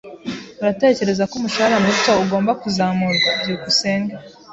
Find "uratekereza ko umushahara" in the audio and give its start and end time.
0.61-1.77